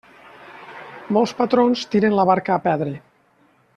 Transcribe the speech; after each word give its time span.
Molts 1.17 1.33
patrons 1.41 1.83
tiren 1.97 2.17
la 2.21 2.25
barca 2.31 2.57
a 2.57 2.61
perdre. 2.65 2.95